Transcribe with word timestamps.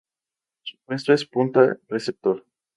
Su 0.63 0.77
puesto 0.79 1.13
es 1.13 1.25
punta-receptor. 1.25 2.43